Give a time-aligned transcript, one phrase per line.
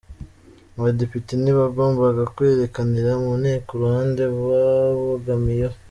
[0.77, 5.75] Abadepite ntibagombaga kwerekanira mu Nteko uruhande babogamiyeho.